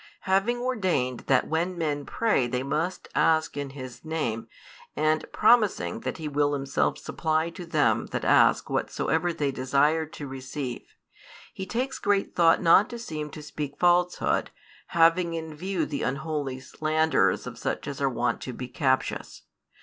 [0.21, 4.47] Having ordained that when men pray they must ask in His Name
[4.95, 10.27] and promising that He will Himself supply to them that ask whatsoever they desire to
[10.27, 10.95] receive,
[11.53, 14.49] He takes great thought not to seem to speak falsehood,
[14.87, 19.43] having in view the unholy slanders of such as are wont to be captious.